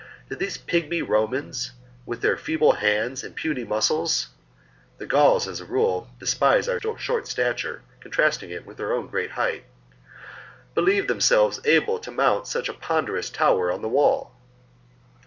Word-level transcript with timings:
Did 0.29 0.39
those 0.39 0.57
pygmy 0.57 1.07
Romans, 1.07 1.73
with 2.07 2.21
their 2.23 2.35
feeble 2.35 2.71
hands 2.71 3.23
and 3.23 3.35
puny 3.35 3.63
muscles 3.63 4.29
(the 4.97 5.05
Gauls, 5.05 5.47
as 5.47 5.61
a 5.61 5.65
rule, 5.65 6.09
despise 6.19 6.67
our 6.67 6.79
short 6.97 7.27
stature, 7.27 7.83
con 8.01 8.11
trasting 8.11 8.49
it 8.49 8.65
with 8.65 8.77
their 8.77 8.93
own 8.93 9.05
great 9.05 9.33
height), 9.33 9.63
believe 10.73 11.07
themselves 11.07 11.59
able 11.65 11.99
to 11.99 12.09
mount 12.09 12.47
such 12.47 12.67
a 12.67 12.73
ponderous 12.73 13.29
tower 13.29 13.71
on 13.71 13.83
the 13.83 13.87
wall 13.89 14.31